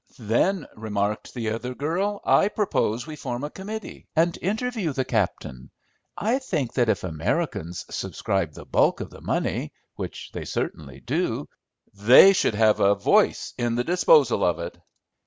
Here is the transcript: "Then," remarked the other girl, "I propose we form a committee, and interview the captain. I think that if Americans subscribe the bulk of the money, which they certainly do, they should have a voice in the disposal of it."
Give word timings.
"Then," 0.17 0.65
remarked 0.75 1.31
the 1.35 1.51
other 1.51 1.75
girl, 1.75 2.21
"I 2.25 2.47
propose 2.47 3.05
we 3.05 3.15
form 3.15 3.43
a 3.43 3.51
committee, 3.51 4.07
and 4.15 4.35
interview 4.41 4.93
the 4.93 5.05
captain. 5.05 5.69
I 6.17 6.39
think 6.39 6.73
that 6.73 6.89
if 6.89 7.03
Americans 7.03 7.85
subscribe 7.91 8.53
the 8.53 8.65
bulk 8.65 8.99
of 8.99 9.11
the 9.11 9.21
money, 9.21 9.73
which 9.97 10.31
they 10.33 10.43
certainly 10.45 11.01
do, 11.01 11.47
they 11.93 12.33
should 12.33 12.55
have 12.55 12.79
a 12.79 12.95
voice 12.95 13.53
in 13.59 13.75
the 13.75 13.83
disposal 13.83 14.43
of 14.43 14.57
it." 14.57 14.75